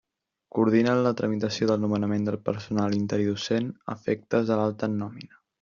[0.55, 5.43] Coordina la tramitació del nomenament del personal interí docent, a efectes de l'alta en nòmina.